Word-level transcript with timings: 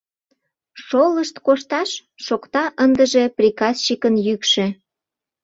Шолышт 0.85 1.35
кошташ!— 1.45 1.89
шокта 2.25 2.63
ындыже 2.83 3.23
приказчикын 3.37 4.15
йӱкшӧ. 4.25 4.65